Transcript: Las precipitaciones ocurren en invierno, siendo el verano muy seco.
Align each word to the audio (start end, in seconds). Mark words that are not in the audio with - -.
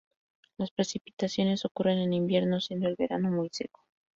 Las 0.57 0.71
precipitaciones 0.71 1.63
ocurren 1.63 1.99
en 1.99 2.11
invierno, 2.13 2.59
siendo 2.59 2.87
el 2.87 2.95
verano 2.95 3.29
muy 3.29 3.49
seco. 3.51 3.83